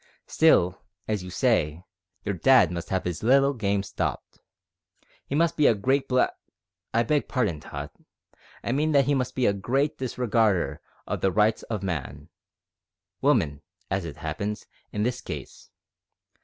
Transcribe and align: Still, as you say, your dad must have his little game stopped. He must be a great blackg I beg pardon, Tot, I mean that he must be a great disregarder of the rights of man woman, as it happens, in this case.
Still, 0.25 0.81
as 1.07 1.23
you 1.23 1.29
say, 1.29 1.83
your 2.25 2.33
dad 2.33 2.71
must 2.71 2.89
have 2.89 3.03
his 3.03 3.21
little 3.21 3.53
game 3.53 3.83
stopped. 3.83 4.39
He 5.27 5.35
must 5.35 5.55
be 5.55 5.67
a 5.67 5.75
great 5.75 6.09
blackg 6.09 6.31
I 6.91 7.03
beg 7.03 7.27
pardon, 7.27 7.59
Tot, 7.59 7.93
I 8.63 8.71
mean 8.71 8.93
that 8.93 9.05
he 9.05 9.13
must 9.13 9.35
be 9.35 9.45
a 9.45 9.53
great 9.53 9.99
disregarder 9.99 10.81
of 11.05 11.21
the 11.21 11.31
rights 11.31 11.61
of 11.69 11.83
man 11.83 12.29
woman, 13.21 13.61
as 13.91 14.03
it 14.03 14.17
happens, 14.17 14.65
in 14.91 15.03
this 15.03 15.21
case. 15.21 15.69